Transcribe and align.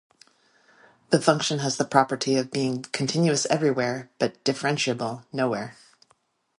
The 1.11 1.21
function 1.21 1.59
has 1.59 1.77
the 1.77 1.85
property 1.85 2.35
of 2.35 2.49
being 2.49 2.81
continuous 2.91 3.45
everywhere 3.51 4.09
but 4.17 4.43
differentiable 4.43 5.25
nowhere. 5.31 5.75